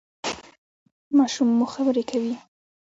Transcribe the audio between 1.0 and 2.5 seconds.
ماشوم مو خبرې کوي؟